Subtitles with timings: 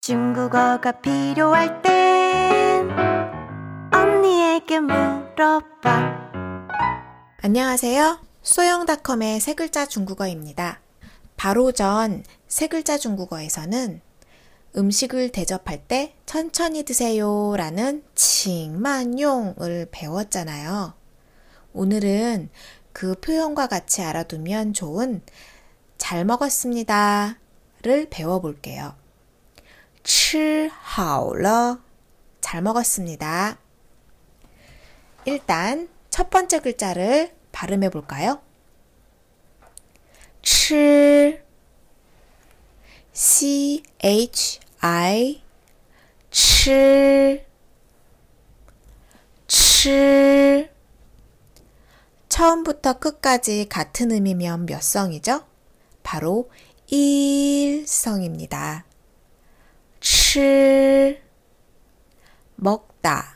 [0.00, 2.90] 중국어가 필요할 땐
[3.94, 6.20] 언니에게 물어봐.
[7.42, 8.18] 안녕하세요.
[8.42, 10.80] 소영닷컴의 세 글자 중국어입니다.
[11.36, 14.00] 바로 전 세 글자 중국어에서는
[14.74, 20.94] 음식을 대접할 때 천천히 드세요 라는 칭만용을 배웠잖아요.
[21.74, 22.48] 오늘은
[22.94, 25.20] 그 표현과 같이 알아두면 좋은
[25.98, 27.36] 잘 먹었습니다
[27.82, 28.94] 를 배워볼게요.
[30.09, 31.79] 吃好了
[32.41, 33.57] 잘 먹었습니다.
[35.25, 38.41] 일단 첫 번째 글자를 발음해 볼까요?
[40.41, 41.41] 吃
[43.13, 45.41] C H I
[46.29, 47.43] 吃
[49.47, 50.69] 吃
[52.29, 55.45] 처음부터 끝까지 같은 의미면 몇 성이죠?
[56.03, 56.51] 바로
[56.87, 58.85] 일성입니다.
[60.32, 61.20] 吃
[62.54, 63.34] 먹다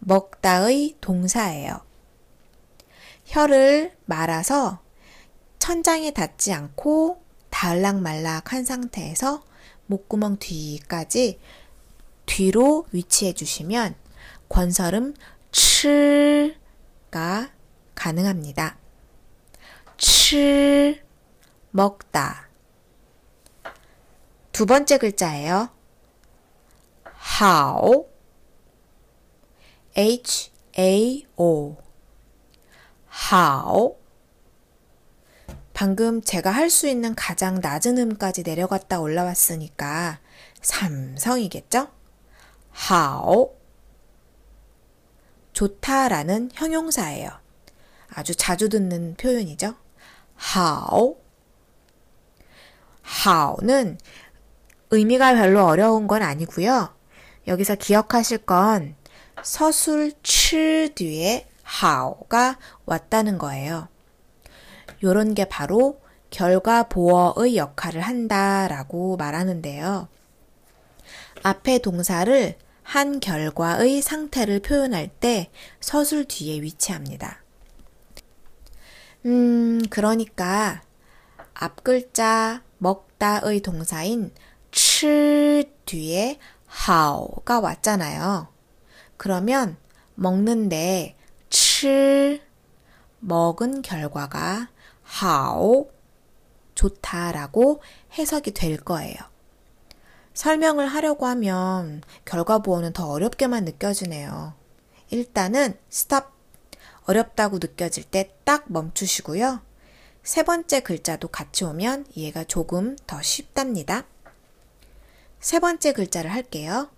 [0.00, 1.80] 먹다의 동사예요.
[3.24, 4.80] 혀를 말아서
[5.60, 9.44] 천장에 닿지 않고 닿을락말락 한 상태에서
[9.86, 11.38] 목구멍 뒤까지
[12.26, 13.94] 뒤로 위치해 주시면
[14.48, 15.14] 권설음
[15.52, 16.58] 칠가
[17.94, 18.76] 가능합니다.
[19.96, 21.00] 칠
[21.70, 22.48] 먹다
[24.50, 25.77] 두 번째 글자예요.
[27.40, 28.08] How
[29.96, 31.76] h a o
[33.32, 33.96] how
[35.72, 40.18] 방금 제가 할 수 있는 가장 낮은 음까지 내려갔다 올라왔으니까
[40.60, 41.88] 삼성이겠죠?
[42.90, 43.56] how
[45.52, 47.30] 좋다라는 형용사예요.
[48.10, 49.74] 아주 자주 듣는 표현이죠.
[50.56, 51.16] how
[53.26, 53.98] how는
[54.90, 56.97] 의미가 별로 어려운 건 아니고요.
[57.48, 58.94] 여기서 기억하실 건
[59.42, 61.48] 서술 칠 뒤에
[61.82, 63.88] how가 왔다는 거예요.
[65.02, 66.00] 요런 게 바로
[66.30, 70.08] 결과 보어의 역할을 한다라고 말하는데요.
[71.42, 75.50] 앞에 동사를 한 결과의 상태를 표현할 때
[75.80, 77.42] 서술 뒤에 위치합니다.
[79.26, 80.82] 음, 그러니까
[81.54, 84.32] 앞 글자 먹다의 동사인
[84.70, 86.38] 칠 뒤에
[86.70, 88.48] how가 왔잖아요.
[89.16, 89.76] 그러면
[90.14, 91.16] 먹는데
[91.50, 92.42] 칠
[93.20, 94.68] 먹은 결과가
[95.22, 95.90] how
[96.74, 97.82] 좋다라고
[98.16, 99.16] 해석이 될 거예요.
[100.34, 104.54] 설명을 하려고 하면 결과 보어는 더 어렵게만 느껴지네요.
[105.10, 106.32] 일단은 스탑
[107.06, 109.60] 어렵다고 느껴질 때 딱 멈추시고요.
[110.22, 114.04] 세 번째 글자도 같이 오면 이해가 조금 더 쉽답니다.
[115.40, 116.90] 세 번째 글자를 할게요.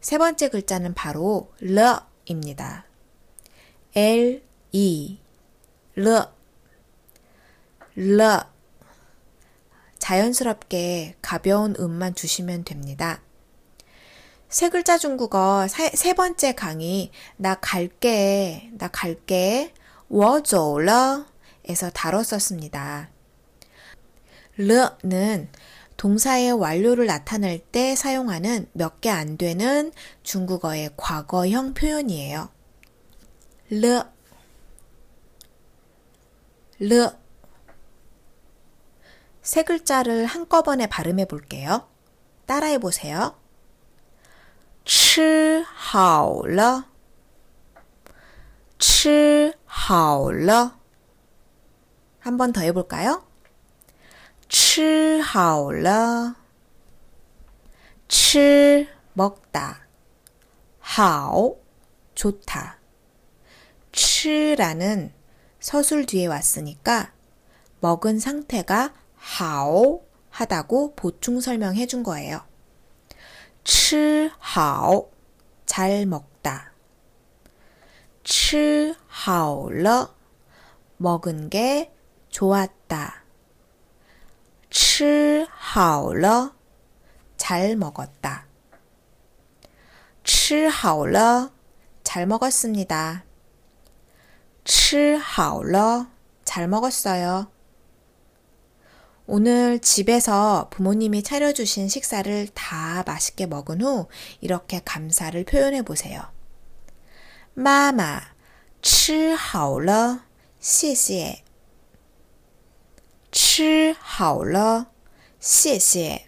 [0.00, 2.86] 세 번째 글자는 바로 L입니다.
[3.94, 5.18] L, E,
[5.96, 6.24] L,
[7.96, 8.20] L.
[9.98, 13.22] 자연스럽게 가벼운 음만 주시면 됩니다.
[14.48, 19.72] 세 글자 중국어 세, 세 번째 강의 나 갈게 나 갈게
[20.08, 21.24] 워조러
[21.64, 23.08] 에서 다뤘었습니다.
[24.56, 25.48] 르는
[26.01, 29.91] 동사의 완료를 나타낼 때 사용하는 몇 개 안 되는
[30.23, 32.49] 중국어의 과거형 표현이에요.
[33.69, 34.03] 르,
[36.79, 37.09] 르.
[39.41, 41.87] 세 글자를 한꺼번에 발음해 볼게요.
[42.45, 43.35] 따라해 보세요.
[44.85, 46.85] 吃好了,
[48.79, 50.77] 吃好了.
[52.19, 53.23] 한 번 더 해볼까요?
[54.71, 56.35] 吃好了,
[58.07, 59.87] 吃 먹다,
[60.79, 61.57] 好
[62.15, 62.77] 좋다.
[63.91, 65.11] 吃라는
[65.59, 67.13] 서술 뒤에 왔으니까
[67.81, 72.45] 먹은 상태가 好 하다고 보충 설명해 준 거예요.
[73.63, 75.09] 吃好
[75.65, 76.71] 잘 먹다.
[78.23, 80.15] 吃好了
[80.97, 81.91] 먹은 게
[82.29, 83.20] 좋았다.
[85.01, 86.53] 吃好了
[87.35, 88.45] 잘 먹었다.
[90.23, 91.51] 吃好了
[92.03, 93.23] 잘 먹었습니다.
[94.63, 96.11] 吃好了
[96.45, 97.47] 잘 먹었어요.
[99.25, 104.07] 오늘 집에서 부모님이 차려주신 식사를 다 맛있게 먹은 후
[104.41, 106.21] 이렇게 감사를 표현해 보세요.
[107.55, 108.21] 마마,
[108.83, 110.25] 吃好了,
[110.61, 111.47] 谢谢.
[113.39, 114.87] 吃好了,
[115.41, 116.27] 谢谢.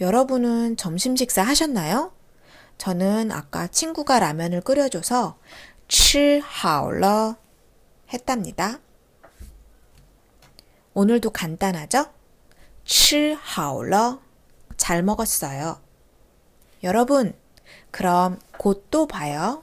[0.00, 2.12] 여러분은 점심 식사 하셨나요?
[2.78, 5.38] 저는 아까 친구가 라면을 끓여줘서
[5.88, 7.36] 吃好了
[8.12, 8.80] 했답니다.
[10.94, 12.06] 오늘도 간단하죠?
[12.84, 14.20] 吃好了
[14.76, 15.80] 잘 먹었어요.
[16.82, 17.34] 여러분,
[17.90, 19.62] 그럼 곧 또 봐요.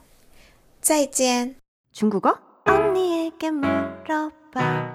[0.80, 1.56] 再见.
[1.92, 2.38] 중국어?
[2.64, 4.91] 언니에게 물어봐.